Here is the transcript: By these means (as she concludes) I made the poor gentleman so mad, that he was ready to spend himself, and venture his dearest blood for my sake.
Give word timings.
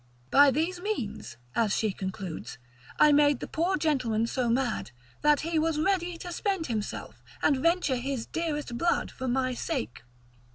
By 0.31 0.49
these 0.49 0.79
means 0.81 1.37
(as 1.55 1.77
she 1.77 1.91
concludes) 1.91 2.57
I 2.99 3.11
made 3.11 3.39
the 3.39 3.47
poor 3.47 3.77
gentleman 3.77 4.25
so 4.25 4.49
mad, 4.49 4.89
that 5.21 5.41
he 5.41 5.59
was 5.59 5.77
ready 5.79 6.17
to 6.17 6.31
spend 6.33 6.65
himself, 6.65 7.21
and 7.43 7.57
venture 7.61 7.97
his 7.97 8.25
dearest 8.25 8.79
blood 8.79 9.11
for 9.11 9.27
my 9.27 9.53
sake. 9.53 10.01